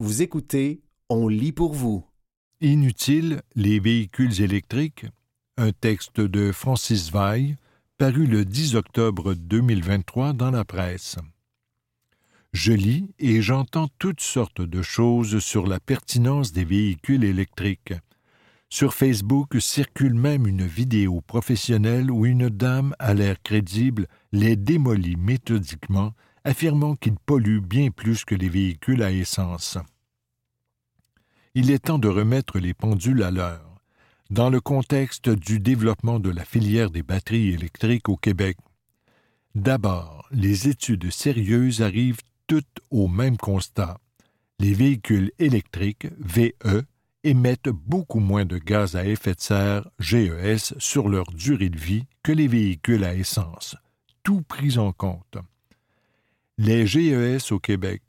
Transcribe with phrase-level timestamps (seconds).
[0.00, 2.06] Vous écoutez On lit pour vous.
[2.60, 5.06] Inutile, les véhicules électriques,
[5.56, 7.56] un texte de Francis Veil,
[7.96, 11.16] paru le 10 octobre 2023 dans la presse.
[12.52, 17.94] Je lis et j'entends toutes sortes de choses sur la pertinence des véhicules électriques.
[18.68, 25.16] Sur Facebook circule même une vidéo professionnelle où une dame à l'air crédible les démolit
[25.16, 26.14] méthodiquement,
[26.48, 29.76] affirmant qu'ils polluent bien plus que les véhicules à essence.
[31.54, 33.74] Il est temps de remettre les pendules à l'heure.
[34.30, 38.56] Dans le contexte du développement de la filière des batteries électriques au Québec,
[39.54, 43.98] d'abord, les études sérieuses arrivent toutes au même constat.
[44.58, 46.82] Les véhicules électriques, VE,
[47.24, 52.06] émettent beaucoup moins de gaz à effet de serre, GES, sur leur durée de vie
[52.22, 53.76] que les véhicules à essence,
[54.22, 55.36] tout pris en compte.
[56.60, 58.02] Les GES au Québec.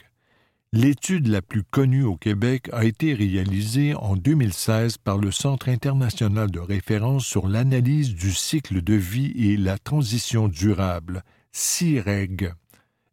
[0.74, 6.50] L'étude la plus connue au Québec a été réalisée en 2016 par le Centre international
[6.50, 12.52] de référence sur l'analyse du cycle de vie et la transition durable, CIREG,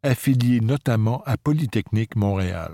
[0.01, 2.73] affilié notamment à Polytechnique Montréal.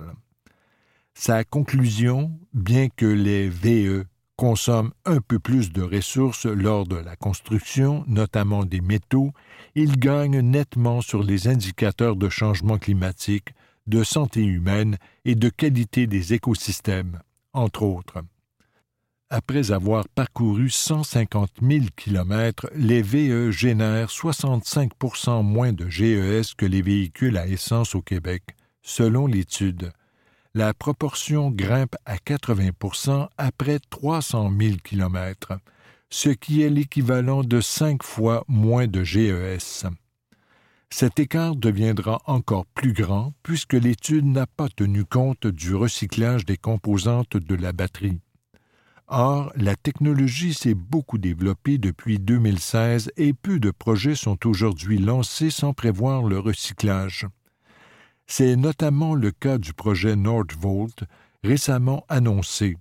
[1.15, 4.05] Sa conclusion, bien que les VE
[4.35, 9.31] consomment un peu plus de ressources lors de la construction, notamment des métaux,
[9.75, 13.49] ils gagnent nettement sur les indicateurs de changement climatique,
[13.87, 17.19] de santé humaine et de qualité des écosystèmes,
[17.53, 18.19] entre autres.
[19.29, 26.83] Après avoir parcouru 150 000 kilomètres, les VE génèrent 65% moins de GES que les
[26.83, 28.43] véhicules à essence au Québec,
[28.83, 29.91] selon l'étude
[30.55, 35.53] la proportion grimpe à 80% après 300 000 km,
[36.11, 39.85] ce qui est l'équivalent de cinq fois moins de GES.
[40.91, 46.57] Cet écart deviendra encore plus grand puisque l'étude n'a pas tenu compte du recyclage des
[46.57, 48.19] composantes de la batterie.
[49.07, 55.49] Or, la technologie s'est beaucoup développée depuis 2016 et peu de projets sont aujourd'hui lancés
[55.49, 57.25] sans prévoir le recyclage.
[58.27, 61.03] C'est notamment le cas du projet Nordvolt
[61.43, 62.77] récemment annoncé.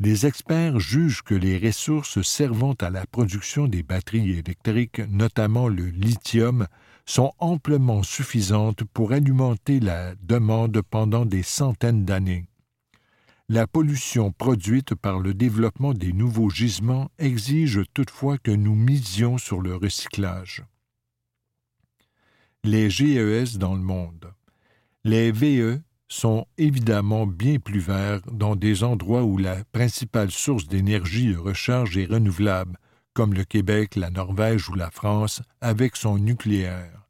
[0.00, 5.86] Les experts jugent que les ressources servant à la production des batteries électriques, notamment le
[5.86, 6.66] lithium,
[7.06, 12.46] sont amplement suffisantes pour alimenter la demande pendant des centaines d'années.
[13.48, 19.60] La pollution produite par le développement des nouveaux gisements exige toutefois que nous misions sur
[19.60, 20.64] le recyclage.
[22.64, 24.32] Les GES dans le monde.
[25.04, 31.32] Les VE sont évidemment bien plus verts dans des endroits où la principale source d'énergie
[31.32, 32.78] de recharge est renouvelable,
[33.12, 37.04] comme le Québec, la Norvège ou la France, avec son nucléaire.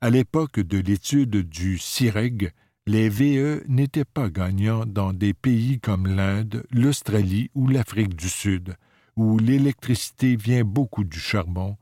[0.00, 2.52] À l'époque de l'étude du CIREG,
[2.86, 8.76] les VE n'étaient pas gagnants dans des pays comme l'Inde, l'Australie ou l'Afrique du Sud,
[9.16, 11.76] où l'électricité vient beaucoup du charbon,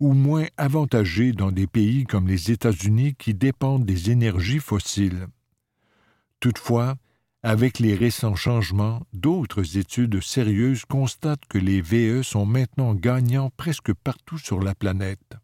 [0.00, 5.28] ou moins avantagés dans des pays comme les États-Unis qui dépendent des énergies fossiles.
[6.40, 6.96] Toutefois,
[7.42, 13.92] avec les récents changements, d'autres études sérieuses constatent que les VE sont maintenant gagnants presque
[13.94, 15.36] partout sur la planète.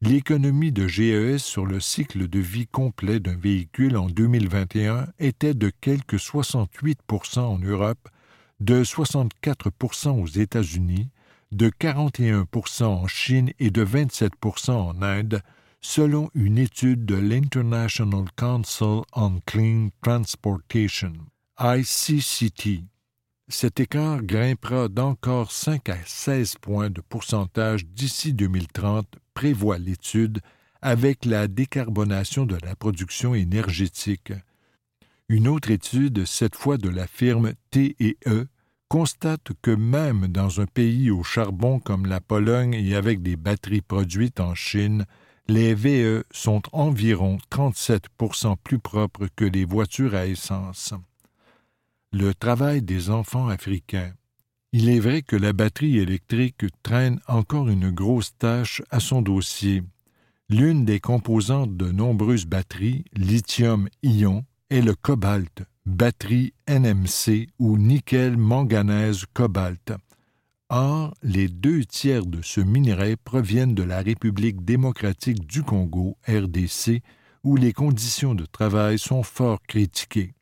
[0.00, 5.70] L'économie de GES sur le cycle de vie complet d'un véhicule en 2021 était de
[5.80, 8.08] quelque 68% en Europe,
[8.60, 11.08] de 64% aux États-Unis,
[11.52, 15.42] de 41% en Chine et de 27% en Inde,
[15.80, 21.12] selon une étude de l'International Council on Clean Transportation,
[21.60, 22.84] ICCT.
[23.48, 30.40] Cet écart grimpera d'encore 5 à 16 points de pourcentage d'ici 2030, prévoit l'étude,
[30.80, 34.32] avec la décarbonation de la production énergétique.
[35.28, 38.48] Une autre étude, cette fois de la firme TE,
[38.92, 43.80] constate que même dans un pays au charbon comme la Pologne et avec des batteries
[43.80, 45.06] produites en Chine,
[45.48, 50.92] les VE sont environ 37% plus propres que les voitures à essence.
[52.12, 54.12] Le travail des enfants africains.
[54.74, 59.82] Il est vrai que la batterie électrique traîne encore une grosse tâche à son dossier.
[60.50, 69.92] L'une des composantes de nombreuses batteries, lithium-ion, est le cobalt, batterie NMC ou nickel-manganèse-cobalt.
[70.68, 77.02] Or, les deux tiers de ce minerai proviennent de la République démocratique du Congo, RDC,
[77.44, 80.34] où les conditions de travail sont fort critiquées.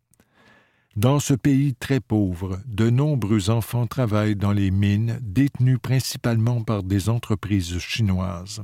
[0.97, 6.83] Dans ce pays très pauvre, de nombreux enfants travaillent dans les mines détenues principalement par
[6.83, 8.63] des entreprises chinoises.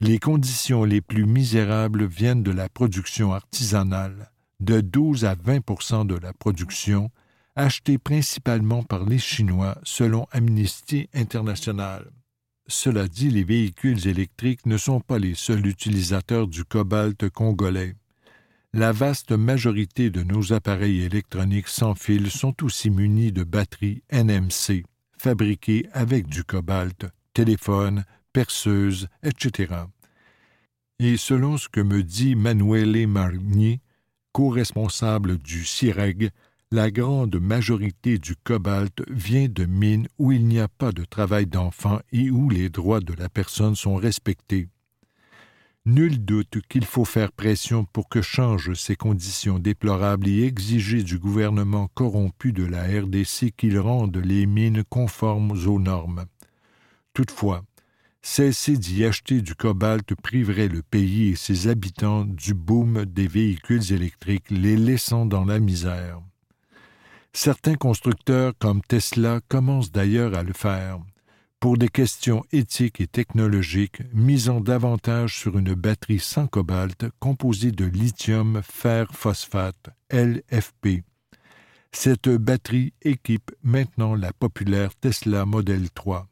[0.00, 4.30] Les conditions les plus misérables viennent de la production artisanale,
[4.60, 7.10] de 12 à 20% de la production,
[7.54, 12.10] achetée principalement par les Chinois selon Amnesty International.
[12.68, 17.94] Cela dit, les véhicules électriques ne sont pas les seuls utilisateurs du cobalt congolais.
[18.72, 24.84] La vaste majorité de nos appareils électroniques sans fil sont aussi munis de batteries NMC,
[25.16, 29.74] fabriquées avec du cobalt, téléphones, perceuses, etc.
[30.98, 33.80] Et selon ce que me dit Manuele Marni,
[34.36, 36.28] co-responsable du CIREG,
[36.70, 41.46] la grande majorité du cobalt vient de mines où il n'y a pas de travail
[41.46, 44.68] d'enfant et où les droits de la personne sont respectés.
[45.86, 51.18] Nul doute qu'il faut faire pression pour que changent ces conditions déplorables et exiger du
[51.18, 56.26] gouvernement corrompu de la RDC qu'il rende les mines conformes aux normes.
[57.14, 57.64] Toutefois,
[58.26, 63.92] cesser d'y acheter du cobalt priverait le pays et ses habitants du boom des véhicules
[63.92, 66.20] électriques, les laissant dans la misère.
[67.32, 70.98] Certains constructeurs comme Tesla commencent d'ailleurs à le faire,
[71.60, 77.84] pour des questions éthiques et technologiques, misant davantage sur une batterie sans cobalt composée de
[77.84, 81.04] lithium fer phosphate LFP.
[81.92, 86.26] Cette batterie équipe maintenant la populaire Tesla Model 3.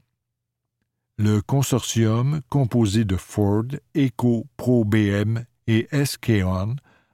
[1.16, 3.66] Le consortium, composé de Ford,
[3.96, 6.42] Eco Pro BM et SK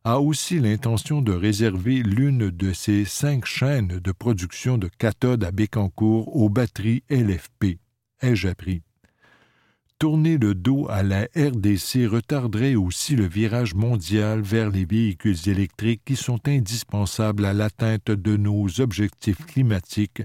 [0.04, 5.50] a aussi l'intention de réserver l'une de ses cinq chaînes de production de cathodes à
[5.50, 7.78] Bécancourt aux batteries LFP.
[8.22, 8.80] Ai-je appris?
[9.98, 16.00] Tourner le dos à la RDC retarderait aussi le virage mondial vers les véhicules électriques
[16.06, 20.22] qui sont indispensables à l'atteinte de nos objectifs climatiques,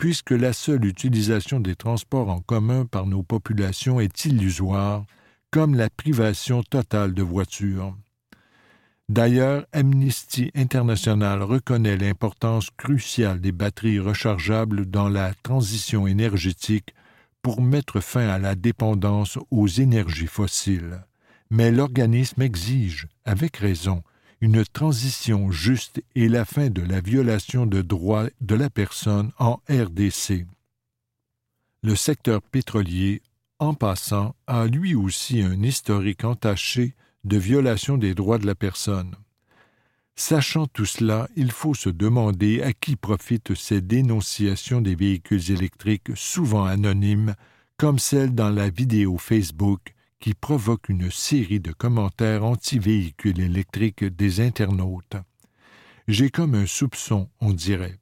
[0.00, 5.04] puisque la seule utilisation des transports en commun par nos populations est illusoire,
[5.50, 7.94] comme la privation totale de voitures.
[9.10, 16.94] D'ailleurs, Amnesty International reconnaît l'importance cruciale des batteries rechargeables dans la transition énergétique
[17.42, 21.04] pour mettre fin à la dépendance aux énergies fossiles.
[21.50, 24.02] Mais l'organisme exige, avec raison,
[24.40, 29.60] une transition juste et la fin de la violation de droits de la personne en
[29.68, 30.46] RDC.
[31.82, 33.22] Le secteur pétrolier,
[33.58, 36.94] en passant, a lui aussi un historique entaché
[37.24, 39.14] de violation des droits de la personne.
[40.16, 46.10] Sachant tout cela, il faut se demander à qui profitent ces dénonciations des véhicules électriques
[46.14, 47.34] souvent anonymes,
[47.76, 54.40] comme celle dans la vidéo Facebook qui provoque une série de commentaires anti-véhicules électriques des
[54.40, 55.16] internautes.
[56.08, 57.98] J'ai comme un soupçon, on dirait.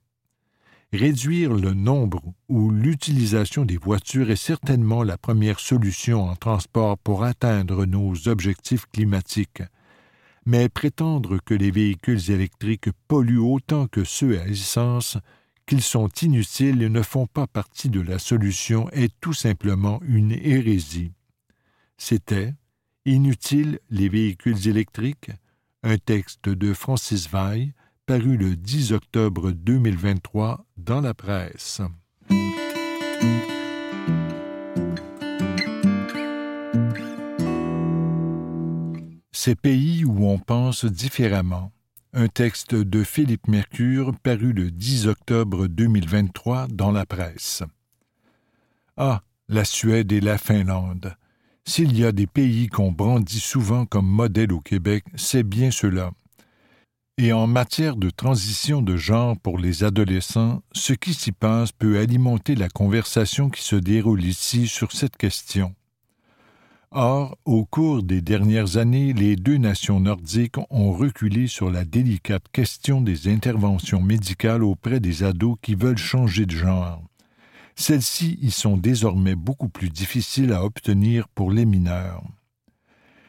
[0.93, 7.25] Réduire le nombre ou l'utilisation des voitures est certainement la première solution en transport pour
[7.25, 9.63] atteindre nos objectifs climatiques.
[10.47, 15.19] Mais prétendre que les véhicules électriques polluent autant que ceux à essence,
[15.67, 20.33] qu'ils sont inutiles et ne font pas partie de la solution est tout simplement une
[20.33, 21.13] hérésie.
[21.99, 22.55] C'était
[23.05, 25.31] Inutile les véhicules électriques,
[25.83, 27.73] un texte de Francis Vaille,
[28.07, 31.81] paru le 10 octobre 2023 dans la presse.
[39.33, 41.73] Ces pays où on pense différemment.
[42.13, 47.63] Un texte de Philippe Mercure paru le 10 octobre 2023 dans la presse.
[48.97, 51.17] Ah, la Suède et la Finlande.
[51.69, 56.13] S'il y a des pays qu'on brandit souvent comme modèle au Québec, c'est bien ceux-là.
[57.19, 61.99] Et en matière de transition de genre pour les adolescents, ce qui s'y passe peut
[61.99, 65.75] alimenter la conversation qui se déroule ici sur cette question.
[66.91, 72.45] Or, au cours des dernières années, les deux nations nordiques ont reculé sur la délicate
[72.51, 77.03] question des interventions médicales auprès des ados qui veulent changer de genre.
[77.81, 82.25] Celles-ci y sont désormais beaucoup plus difficiles à obtenir pour les mineurs.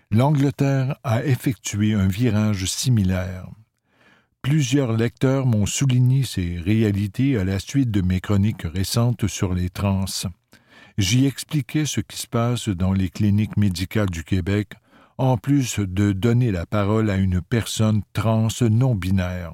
[0.10, 3.48] L'Angleterre a effectué un virage similaire.
[4.42, 9.70] Plusieurs lecteurs m'ont souligné ces réalités à la suite de mes chroniques récentes sur les
[9.70, 10.06] trans.
[10.98, 14.72] J'y expliquais ce qui se passe dans les cliniques médicales du Québec,
[15.20, 19.54] en plus de donner la parole à une personne trans non binaire.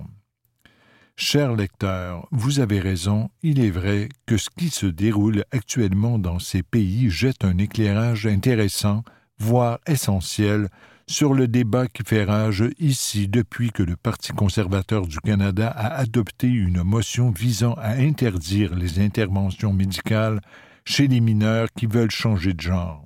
[1.18, 6.40] Cher lecteur, vous avez raison, il est vrai que ce qui se déroule actuellement dans
[6.40, 9.02] ces pays jette un éclairage intéressant,
[9.40, 10.68] voire essentiel,
[11.08, 15.96] sur le débat qui fait rage ici depuis que le Parti conservateur du Canada a
[15.96, 20.42] adopté une motion visant à interdire les interventions médicales
[20.84, 23.06] chez les mineurs qui veulent changer de genre.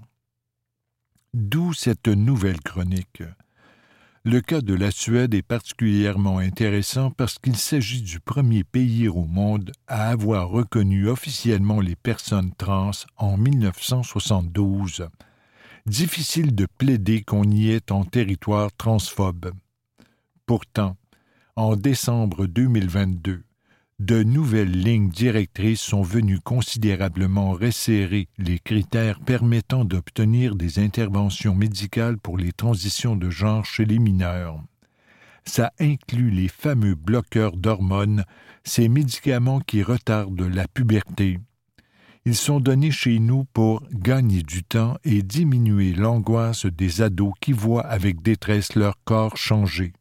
[1.36, 3.22] D'où cette nouvelle chronique.
[4.32, 9.24] Le cas de la Suède est particulièrement intéressant parce qu'il s'agit du premier pays au
[9.24, 15.08] monde à avoir reconnu officiellement les personnes trans en 1972.
[15.88, 19.52] Difficile de plaider qu'on y est en territoire transphobe.
[20.46, 20.96] Pourtant,
[21.56, 23.42] en décembre 2022,
[24.00, 32.18] de nouvelles lignes directrices sont venues considérablement resserrer les critères permettant d'obtenir des interventions médicales
[32.18, 34.62] pour les transitions de genre chez les mineurs.
[35.46, 38.24] Ça inclut les fameux bloqueurs d'hormones,
[38.64, 41.40] ces médicaments qui retardent la puberté.
[42.26, 47.52] Ils sont donnés chez nous pour gagner du temps et diminuer l'angoisse des ados qui
[47.52, 49.94] voient avec détresse leur corps changer.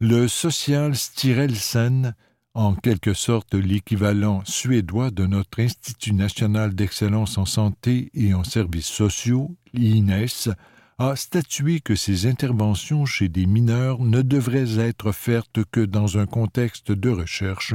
[0.00, 2.16] Le social Stirelsen,
[2.52, 8.88] en quelque sorte l'équivalent suédois de notre Institut national d'excellence en santé et en services
[8.88, 10.50] sociaux, l'INES,
[10.98, 16.26] a statué que ces interventions chez des mineurs ne devraient être faites que dans un
[16.26, 17.74] contexte de recherche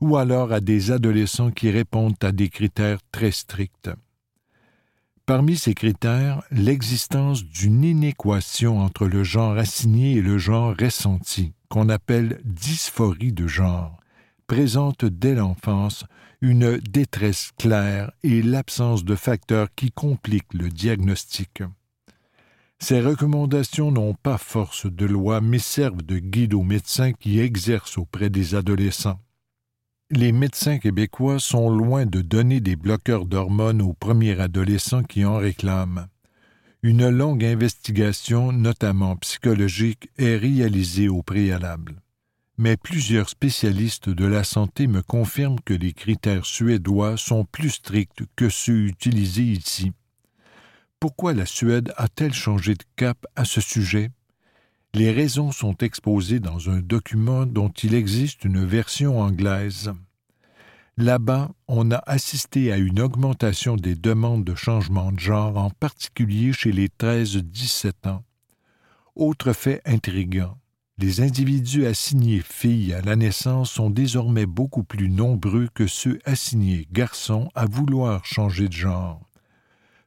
[0.00, 3.90] ou alors à des adolescents qui répondent à des critères très stricts.
[5.24, 11.88] Parmi ces critères, l'existence d'une inéquation entre le genre assigné et le genre ressenti qu'on
[11.88, 13.96] appelle dysphorie de genre,
[14.46, 16.04] présente dès l'enfance
[16.42, 21.62] une détresse claire et l'absence de facteurs qui compliquent le diagnostic.
[22.78, 27.98] Ces recommandations n'ont pas force de loi mais servent de guide aux médecins qui exercent
[27.98, 29.20] auprès des adolescents.
[30.10, 35.36] Les médecins québécois sont loin de donner des bloqueurs d'hormones aux premiers adolescents qui en
[35.36, 36.08] réclament.
[36.82, 42.00] Une longue investigation, notamment psychologique, est réalisée au préalable.
[42.56, 48.22] Mais plusieurs spécialistes de la santé me confirment que les critères suédois sont plus stricts
[48.34, 49.92] que ceux utilisés ici.
[51.00, 54.10] Pourquoi la Suède a-t-elle changé de cap à ce sujet?
[54.94, 59.92] Les raisons sont exposées dans un document dont il existe une version anglaise.
[60.96, 66.52] Là-bas, on a assisté à une augmentation des demandes de changement de genre, en particulier
[66.52, 68.24] chez les 13-17 ans.
[69.14, 70.58] Autre fait intrigant,
[70.98, 76.86] les individus assignés filles à la naissance sont désormais beaucoup plus nombreux que ceux assignés
[76.92, 79.22] garçons à vouloir changer de genre.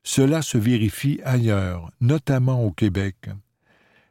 [0.03, 3.29] Cela se vérifie ailleurs, notamment au Québec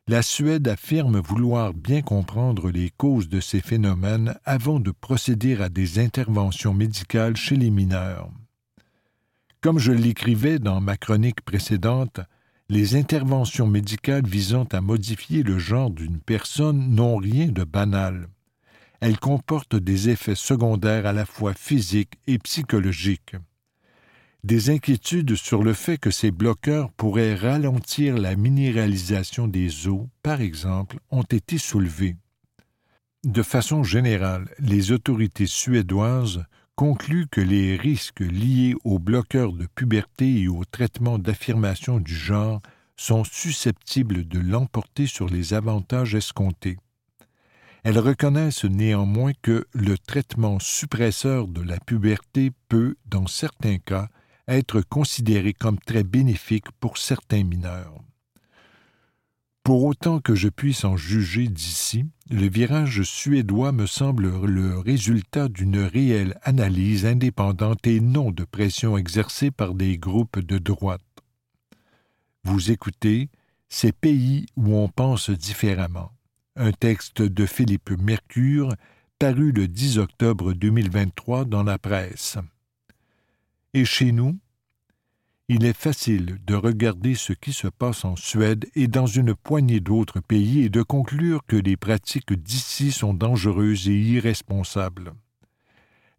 [0.08, 5.68] la Suède affirme vouloir bien comprendre les causes de ces phénomènes avant de procéder à
[5.68, 8.28] des interventions médicales chez les mineurs.
[9.60, 12.18] Comme je l'écrivais dans ma chronique précédente,
[12.68, 18.28] les interventions médicales visant à modifier le genre d'une personne n'ont rien de banal.
[19.00, 23.36] Elles comportent des effets secondaires à la fois physiques et psychologiques.
[24.44, 30.40] Des inquiétudes sur le fait que ces bloqueurs pourraient ralentir la minéralisation des eaux, par
[30.40, 32.16] exemple, ont été soulevées.
[33.22, 36.44] De façon générale, les autorités suédoises
[36.74, 42.60] concluent que les risques liés aux bloqueurs de puberté et au traitement d'affirmation du genre
[42.96, 46.78] sont susceptibles de l'emporter sur les avantages escomptés.
[47.84, 54.08] Elles reconnaissent néanmoins que le traitement suppresseur de la puberté peut, dans certains cas,
[54.48, 58.02] être considéré comme très bénéfique pour certains mineurs.
[59.64, 65.48] Pour autant que je puisse en juger d'ici, le virage suédois me semble le résultat
[65.48, 71.00] d'une réelle analyse indépendante et non de pression exercée par des groupes de droite.
[72.42, 73.30] Vous écoutez
[73.68, 76.10] Ces pays où on pense différemment.
[76.56, 78.74] Un texte de Philippe Mercure
[79.20, 82.36] paru le 10 octobre 2023 dans la presse.
[83.74, 84.38] Et chez nous,
[85.48, 89.80] il est facile de regarder ce qui se passe en Suède et dans une poignée
[89.80, 95.12] d'autres pays et de conclure que les pratiques d'ici sont dangereuses et irresponsables.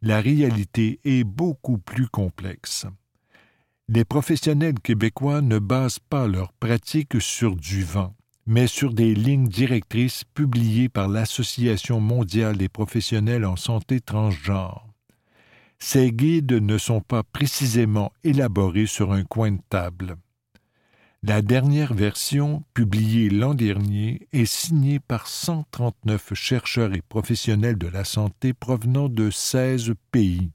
[0.01, 2.86] La réalité est beaucoup plus complexe.
[3.88, 9.48] Les professionnels québécois ne basent pas leurs pratiques sur du vent, mais sur des lignes
[9.48, 14.82] directrices publiées par l'Association mondiale des professionnels en santé transgenre.
[15.85, 20.15] Ces guides ne sont pas précisément élaborés sur un coin de table.
[21.23, 28.05] La dernière version, publiée l'an dernier, est signée par 139 chercheurs et professionnels de la
[28.05, 30.51] santé provenant de 16 pays.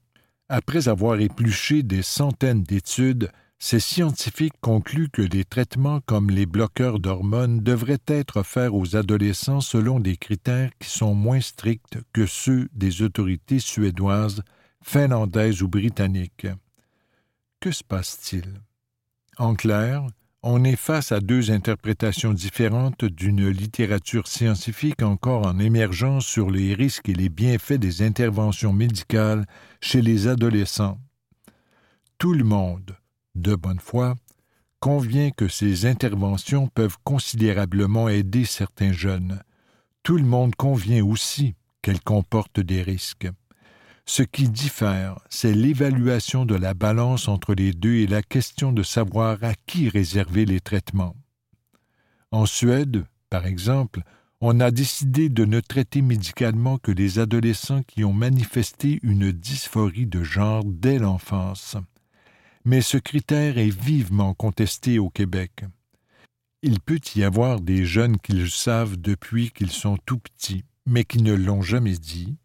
[0.49, 7.00] Après avoir épluché des centaines d'études, ces scientifiques concluent que des traitements comme les bloqueurs
[7.00, 12.70] d'hormones devraient être offerts aux adolescents selon des critères qui sont moins stricts que ceux
[12.73, 14.42] des autorités suédoises
[14.82, 16.47] finlandaise ou britannique.
[17.61, 18.44] Que se passe-t-il?
[19.38, 20.06] En clair,
[20.42, 26.75] on est face à deux interprétations différentes d'une littérature scientifique encore en émergence sur les
[26.75, 29.47] risques et les bienfaits des interventions médicales
[29.80, 30.99] chez les adolescents.
[32.18, 32.97] Tout le monde,
[33.35, 34.14] de bonne foi,
[34.80, 39.42] convient que ces interventions peuvent considérablement aider certains jeunes.
[40.04, 43.28] Tout le monde convient aussi qu'elles comportent des risques.
[44.11, 48.83] Ce qui diffère, c'est l'évaluation de la balance entre les deux et la question de
[48.83, 51.15] savoir à qui réserver les traitements.
[52.31, 54.00] En Suède, par exemple,
[54.41, 60.07] on a décidé de ne traiter médicalement que les adolescents qui ont manifesté une dysphorie
[60.07, 61.77] de genre dès l'enfance.
[62.65, 65.67] Mais ce critère est vivement contesté au Québec.
[66.62, 71.05] Il peut y avoir des jeunes qui le savent depuis qu'ils sont tout petits, mais
[71.05, 72.38] qui ne l'ont jamais dit,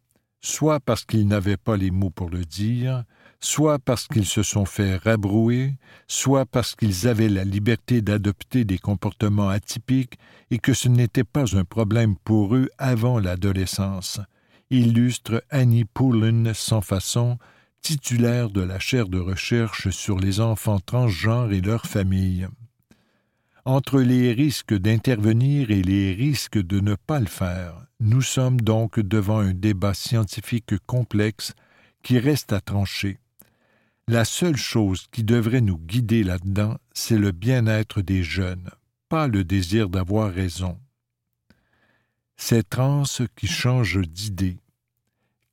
[0.44, 3.06] soit parce qu'ils n'avaient pas les mots pour le dire,
[3.40, 8.78] soit parce qu'ils se sont fait rabrouer, soit parce qu'ils avaient la liberté d'adopter des
[8.78, 10.20] comportements atypiques
[10.52, 14.20] et que ce n'était pas un problème pour eux avant l'adolescence,
[14.70, 17.38] illustre Annie Poulin sans façon,
[17.82, 22.48] titulaire de la chaire de recherche sur les enfants transgenres et leurs familles.
[23.66, 29.00] Entre les risques d'intervenir et les risques de ne pas le faire, nous sommes donc
[29.00, 31.54] devant un débat scientifique complexe
[32.04, 33.18] qui reste à trancher.
[34.10, 38.70] La seule chose qui devrait nous guider là-dedans, c'est le bien-être des jeunes,
[39.08, 40.78] pas le désir d'avoir raison.
[42.36, 43.04] C'est trans
[43.38, 44.58] qui change d'idée.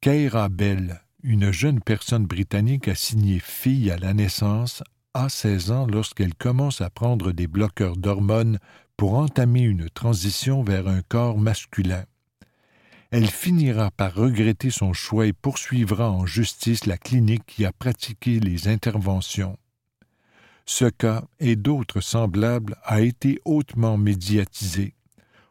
[0.00, 4.82] Keira Bell, une jeune personne britannique assignée fille à la naissance,
[5.14, 8.58] a 16 ans lorsqu'elle commence à prendre des bloqueurs d'hormones
[8.96, 12.04] pour entamer une transition vers un corps masculin
[13.10, 18.38] elle finira par regretter son choix et poursuivra en justice la clinique qui a pratiqué
[18.38, 19.58] les interventions.
[20.64, 24.94] Ce cas et d'autres semblables a été hautement médiatisé,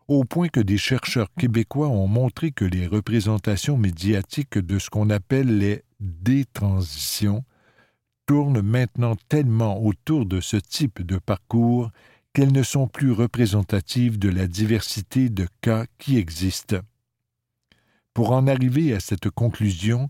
[0.07, 5.09] au point que des chercheurs québécois ont montré que les représentations médiatiques de ce qu'on
[5.09, 7.43] appelle les détransitions
[8.25, 11.91] tournent maintenant tellement autour de ce type de parcours
[12.31, 16.79] qu'elles ne sont plus représentatives de la diversité de cas qui existent.
[18.19, 20.09] Pour en arriver à cette conclusion,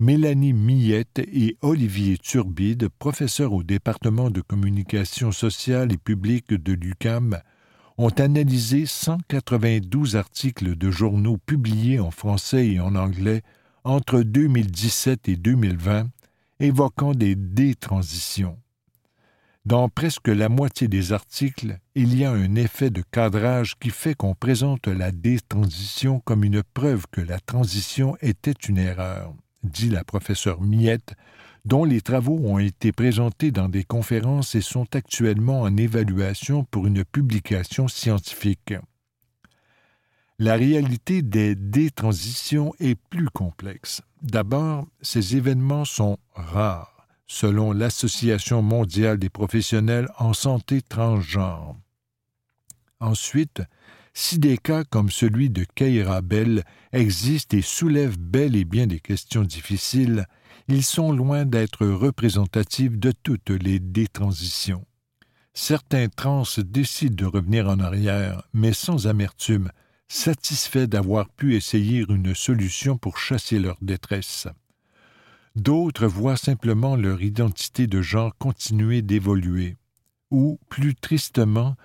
[0.00, 7.38] Mélanie Millette et Olivier Turbide, professeurs au département de communication sociale et publique de l'UCAM,
[7.96, 13.42] ont analysé 192 articles de journaux publiés en français et en anglais
[13.84, 16.08] entre 2017 et 2020,
[16.58, 18.58] évoquant des détransitions.
[19.66, 24.14] Dans presque la moitié des articles, il y a un effet de cadrage qui fait
[24.14, 30.04] qu'on présente la détransition comme une preuve que la transition était une erreur, dit la
[30.04, 31.14] professeure Miette,
[31.64, 36.86] dont les travaux ont été présentés dans des conférences et sont actuellement en évaluation pour
[36.86, 38.74] une publication scientifique.
[40.38, 44.02] La réalité des détransitions est plus complexe.
[44.20, 46.93] D'abord, ces événements sont rares
[47.34, 51.76] selon l'Association mondiale des professionnels en santé transgenre.
[53.00, 53.60] Ensuite,
[54.12, 59.00] si des cas comme celui de Keira Bell existent et soulèvent bel et bien des
[59.00, 60.26] questions difficiles,
[60.68, 64.86] ils sont loin d'être représentatifs de toutes les détransitions.
[65.54, 69.72] Certains trans décident de revenir en arrière, mais sans amertume,
[70.06, 74.46] satisfaits d'avoir pu essayer une solution pour chasser leur détresse.
[75.56, 79.76] D'autres voient simplement leur identité de genre continuer d'évoluer,
[80.32, 81.76] ou, plus tristement,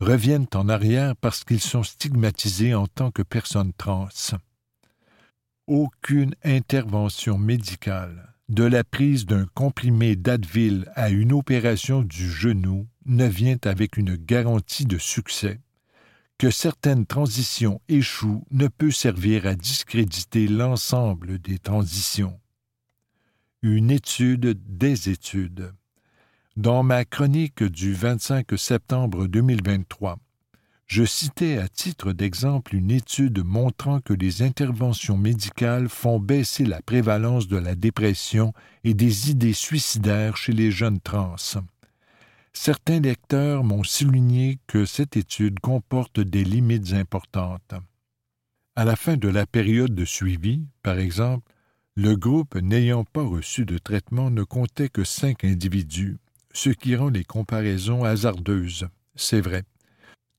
[0.00, 4.08] reviennent en arrière parce qu'ils sont stigmatisés en tant que personnes trans.
[5.66, 13.26] Aucune intervention médicale, de la prise d'un comprimé d'Advil à une opération du genou, ne
[13.26, 15.60] vient avec une garantie de succès.
[16.38, 22.38] Que certaines transitions échouent ne peut servir à discréditer l'ensemble des transitions
[23.62, 25.72] une étude des études.
[26.56, 30.20] Dans ma chronique du 25 septembre 2023,
[30.86, 36.80] je citais à titre d'exemple une étude montrant que les interventions médicales font baisser la
[36.82, 38.52] prévalence de la dépression
[38.84, 41.34] et des idées suicidaires chez les jeunes trans.
[42.52, 47.74] Certains lecteurs m'ont souligné que cette étude comporte des limites importantes.
[48.76, 51.52] À la fin de la période de suivi, par exemple,
[51.98, 56.18] le groupe n'ayant pas reçu de traitement ne comptait que cinq individus,
[56.52, 58.86] ce qui rend les comparaisons hasardeuses.
[59.16, 59.64] C'est vrai.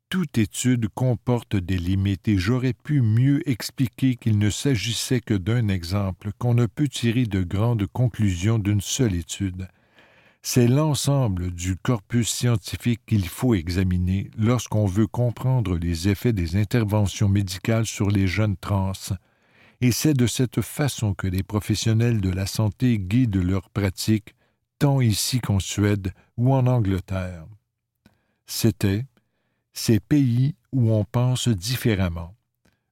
[0.07, 5.67] Toute étude comporte des limites et j'aurais pu mieux expliquer qu'il ne s'agissait que d'un
[5.67, 9.67] exemple, qu'on ne peut tirer de grandes conclusions d'une seule étude.
[10.41, 17.27] C'est l'ensemble du corpus scientifique qu'il faut examiner lorsqu'on veut comprendre les effets des interventions
[17.27, 18.93] médicales sur les jeunes trans,
[19.81, 24.35] et c'est de cette façon que les professionnels de la santé guident leurs pratiques,
[24.77, 27.45] tant ici qu'en Suède ou en Angleterre.
[28.45, 29.05] C'était
[29.73, 32.35] Ces pays où on pense différemment.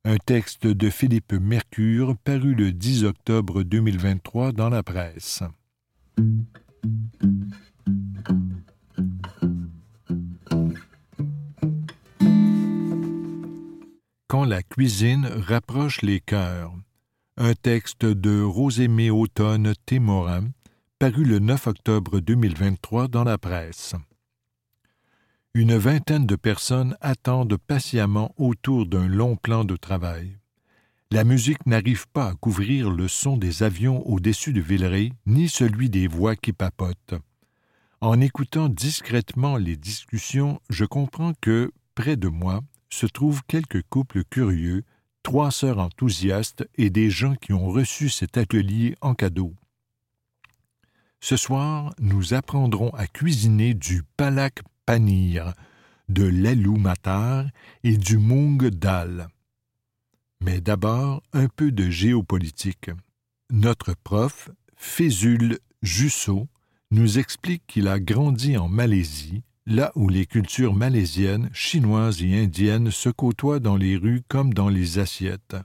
[0.05, 5.43] Un texte de Philippe Mercure paru le 10 octobre 2023 dans la presse.
[14.29, 16.73] Quand la cuisine rapproche les cœurs.
[17.37, 20.49] Un texte de Rosémée Automne Témorin,
[20.99, 23.95] paru le 9 octobre 2023 dans la presse.
[25.53, 30.37] Une vingtaine de personnes attendent patiemment autour d'un long plan de travail.
[31.09, 35.89] La musique n'arrive pas à couvrir le son des avions au-dessus de Villeray, ni celui
[35.89, 37.15] des voix qui papotent.
[38.01, 44.23] En écoutant discrètement les discussions, je comprends que, près de moi, se trouvent quelques couples
[44.23, 44.83] curieux,
[45.23, 49.53] trois sœurs enthousiastes et des gens qui ont reçu cet atelier en cadeau.
[51.19, 55.53] Ce soir, nous apprendrons à cuisiner du palak panir,
[56.09, 57.45] de l'alou matar
[57.83, 59.27] et du mung dal.
[60.39, 62.91] Mais d'abord, un peu de géopolitique.
[63.49, 66.47] Notre prof, Fézul Jusso,
[66.91, 72.89] nous explique qu'il a grandi en Malaisie, là où les cultures malaisiennes, chinoises et indiennes
[72.89, 75.57] se côtoient dans les rues comme dans les assiettes.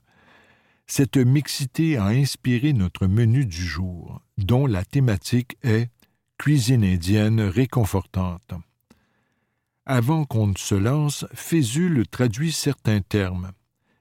[0.88, 5.88] Cette mixité a inspiré notre menu du jour, dont la thématique est
[6.36, 8.54] cuisine indienne réconfortante.
[9.86, 13.52] Avant qu'on ne se lance, Fézul traduit certains termes.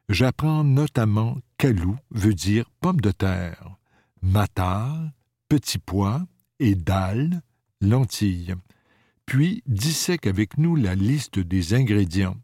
[0.10, 3.78] J'apprends notamment calou veut dire pomme de terre,
[4.24, 5.00] matar,
[5.48, 6.26] petit pois
[6.60, 7.42] et dalle,
[7.82, 8.56] lentilles.
[9.32, 12.36] Puis dissèque avec nous la liste des ingrédients.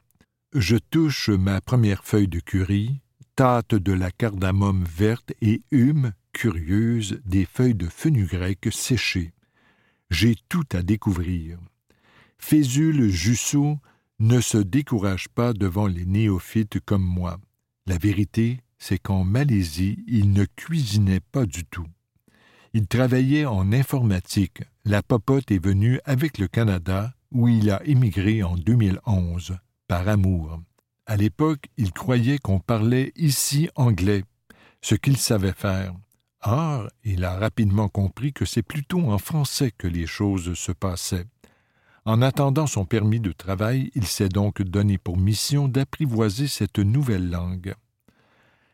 [0.53, 3.01] Je touche ma première feuille de curry,
[3.35, 9.33] tâte de la cardamome verte et hume, curieuse, des feuilles de fenugrec séchées.
[10.11, 11.59] J'ai tout à découvrir.
[12.37, 13.79] Fézul Jussot
[14.19, 17.37] ne se décourage pas devant les néophytes comme moi.
[17.85, 21.87] La vérité, c'est qu'en Malaisie, il ne cuisinait pas du tout.
[22.73, 24.61] Il travaillait en informatique.
[24.89, 30.61] La popote est venue avec le Canada, où il a émigré en 2011, par amour.
[31.05, 34.23] À l'époque, il croyait qu'on parlait ici anglais,
[34.81, 35.93] ce qu'il savait faire.
[36.41, 41.25] Or, il a rapidement compris que c'est plutôt en français que les choses se passaient.
[42.05, 47.29] En attendant son permis de travail, il s'est donc donné pour mission d'apprivoiser cette nouvelle
[47.29, 47.73] langue.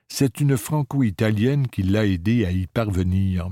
[0.10, 3.50] C'est une franco-italienne qui l'a aidé à y parvenir.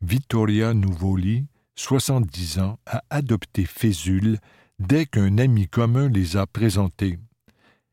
[0.00, 1.44] Vittoria Nuvoli,
[1.78, 4.38] 70 ans, a adopté Fézul
[4.80, 7.20] dès qu'un ami commun les a présentés.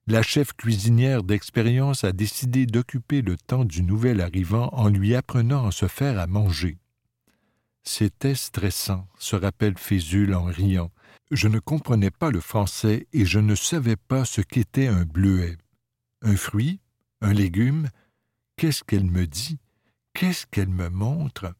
[0.08, 5.67] La chef cuisinière d'expérience a décidé d'occuper le temps du nouvel arrivant en lui apprenant
[5.67, 6.80] à se faire à manger.
[7.84, 10.89] C'était stressant, se rappelle Fézul en riant.
[11.30, 15.58] Je ne comprenais pas le français et je ne savais pas ce qu'était un bleuet.
[16.24, 16.80] Un fruit?
[17.21, 17.89] Un légume?
[18.58, 19.60] Qu'est-ce qu'elle me dit?
[20.15, 21.54] Qu'est-ce qu'elle me montre?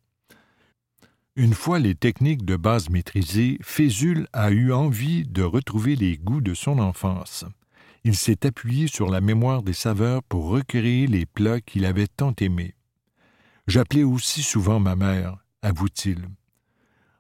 [1.36, 6.41] Une fois les techniques de base maîtrisées, Fézul a eu envie de retrouver les goûts
[6.41, 7.45] de son enfance.
[8.04, 12.34] Il s'est appuyé sur la mémoire des saveurs pour recréer les plats qu'il avait tant
[12.39, 12.76] aimés.
[13.67, 16.26] J'appelais aussi souvent ma mère, avoue-t-il.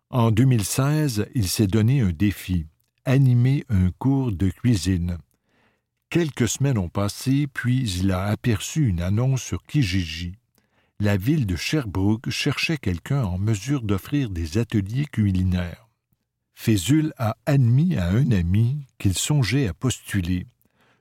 [0.09, 2.67] En 2016, il s'est donné un défi
[3.05, 5.17] animer un cours de cuisine.
[6.09, 10.37] Quelques semaines ont passé, puis il a aperçu une annonce sur Kijiji.
[10.99, 15.89] La ville de Sherbrooke cherchait quelqu'un en mesure d'offrir des ateliers culinaires.
[16.53, 20.47] Fézul a admis à un ami qu'il songeait à postuler.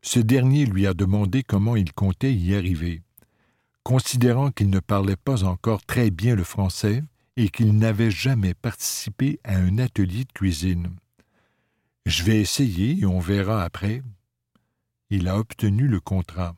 [0.02, 3.02] Ce dernier lui a demandé comment il comptait y arriver.
[3.85, 7.02] Considérant qu'il ne parlait pas encore très bien le français,
[7.37, 10.96] et qu'il n'avait jamais participé à un atelier de cuisine.
[12.07, 14.02] Je vais essayer et on verra après.
[15.11, 16.54] Il a obtenu le contrat.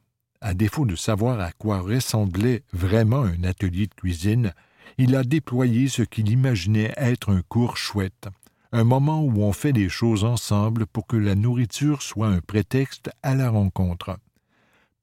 [0.47, 4.53] À défaut de savoir à quoi ressemblait vraiment un atelier de cuisine,
[4.97, 8.29] il a déployé ce qu'il imaginait être un cours chouette,
[8.71, 13.11] un moment où on fait les choses ensemble pour que la nourriture soit un prétexte
[13.25, 14.21] à la rencontre.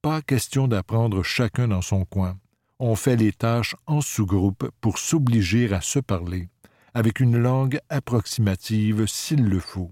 [0.02, 2.38] Pas question d'apprendre chacun dans son coin
[2.80, 6.48] on fait les tâches en sous-groupe pour s'obliger à se parler,
[6.94, 9.92] avec une langue approximative s'il le faut.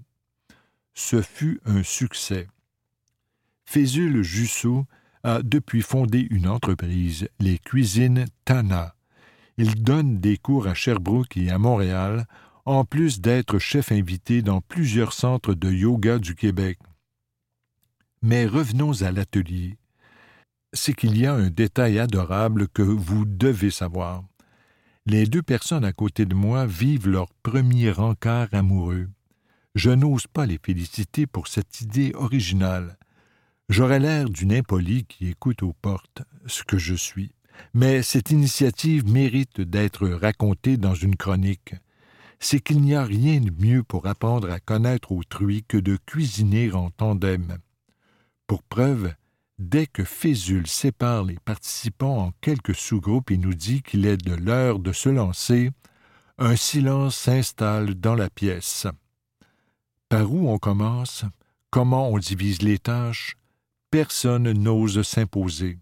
[0.94, 2.48] Ce fut un succès.
[3.66, 4.86] Fézul Jussot
[5.24, 8.96] a depuis fondé une entreprise, les Cuisines Tana.
[9.58, 12.26] Il donne des cours à Sherbrooke et à Montréal
[12.66, 16.80] en plus d'être chef invité dans plusieurs centres de yoga du Québec.
[18.22, 19.78] Mais revenons à l'atelier.
[20.74, 24.24] C'est qu'il y a un détail adorable que vous devez savoir.
[25.06, 29.10] Les deux personnes à côté de moi vivent leur premier encart amoureux.
[29.74, 32.98] Je n'ose pas les féliciter pour cette idée originale.
[33.72, 37.32] J'aurais l'air d'une impolie qui écoute aux portes, ce que je suis.
[37.74, 41.76] Mais cette initiative mérite d'être racontée dans une chronique.
[42.42, 46.74] C'est qu'il n'y a rien de mieux pour apprendre à connaître autrui que de cuisiner
[46.74, 47.60] en tandem.
[48.46, 49.14] Pour preuve,
[49.58, 54.36] dès que Fézul sépare les participants en quelques sous-groupes et nous dit qu'il est de
[54.36, 55.72] l'heure de se lancer,
[56.38, 58.86] un silence s'installe dans la pièce.
[60.10, 61.24] Par où on commence?
[61.70, 63.38] Comment on divise les tâches?
[63.92, 65.78] Personne n'ose s'imposer.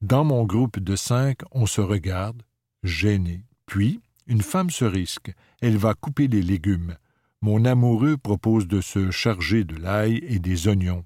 [0.00, 2.42] Dans mon groupe de cinq, on se regarde,
[2.82, 3.44] gêné.
[3.66, 5.32] Puis, une femme se risque.
[5.60, 6.96] Elle va couper les légumes.
[7.42, 11.04] Mon amoureux propose de se charger de l'ail et des oignons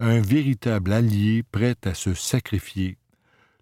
[0.00, 2.96] un véritable allié prêt à se sacrifier.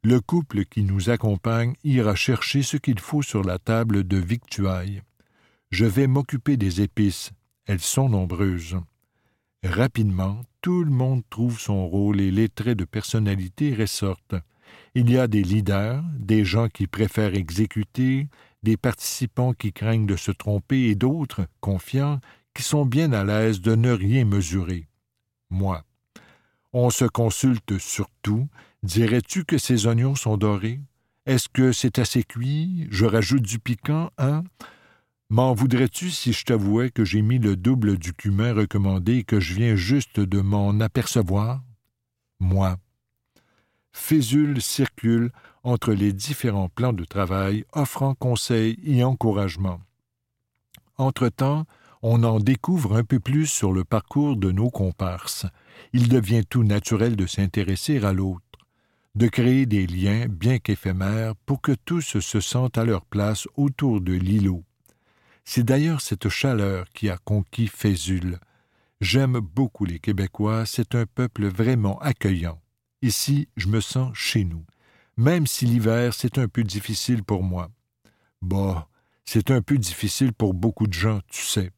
[0.04, 5.02] Le couple qui nous accompagne ira chercher ce qu'il faut sur la table de victuailles.
[5.70, 7.32] Je vais m'occuper des épices.
[7.66, 8.78] Elles sont nombreuses.
[9.64, 14.36] Rapidement, tout le monde trouve son rôle et les traits de personnalité ressortent.
[14.94, 18.28] Il y a des leaders, des gens qui préfèrent exécuter,
[18.62, 22.20] des participants qui craignent de se tromper et d'autres, confiants,
[22.54, 24.86] qui sont bien à l'aise de ne rien mesurer.
[25.50, 25.84] Moi,
[26.72, 28.48] on se consulte sur tout.
[28.82, 30.80] Dirais-tu que ces oignons sont dorés?
[31.26, 32.86] Est-ce que c'est assez cuit?
[32.90, 34.44] Je rajoute du piquant, hein?
[35.30, 39.40] M'en voudrais-tu si je t'avouais que j'ai mis le double du cumin recommandé et que
[39.40, 41.62] je viens juste de m'en apercevoir?
[42.40, 42.78] Moi.
[43.92, 45.30] Fézule circule
[45.64, 49.82] entre les différents plans de travail, offrant conseils et encouragement.
[50.96, 51.66] Entre-temps,
[52.00, 55.44] on en découvre un peu plus sur le parcours de nos comparses.
[55.92, 58.40] Il devient tout naturel de s'intéresser à l'autre,
[59.14, 64.00] de créer des liens, bien qu'éphémères, pour que tous se sentent à leur place autour
[64.00, 64.64] de l'îlot.
[65.50, 68.38] C'est d'ailleurs cette chaleur qui a conquis Fézul.
[69.00, 72.60] J'aime beaucoup les Québécois, c'est un peuple vraiment accueillant.
[73.00, 74.66] Ici, je me sens chez nous,
[75.16, 77.70] même si l'hiver c'est un peu difficile pour moi.
[78.42, 78.90] Bah,
[79.24, 81.70] c'est un peu difficile pour beaucoup de gens, tu sais.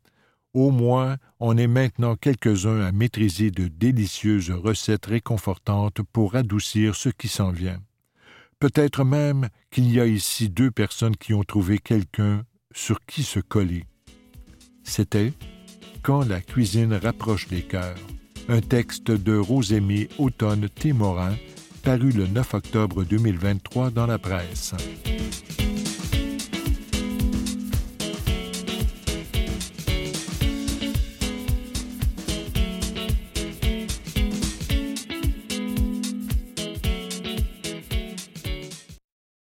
[0.52, 7.08] Au moins, on est maintenant quelques-uns à maîtriser de délicieuses recettes réconfortantes pour adoucir ce
[7.08, 7.80] qui s'en vient.
[8.58, 13.40] Peut-être même qu'il y a ici deux personnes qui ont trouvé quelqu'un sur qui se
[13.40, 13.84] coller.
[14.82, 15.32] C'était
[16.02, 17.98] Quand la cuisine rapproche les cœurs,
[18.48, 21.34] un texte de Rosémie Automne Témorin,
[21.82, 24.74] paru le 9 octobre 2023 dans la presse.